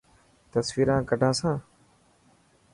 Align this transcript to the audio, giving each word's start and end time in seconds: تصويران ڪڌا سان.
تصويران 0.51 1.01
ڪڌا 1.09 1.31
سان. 1.39 1.57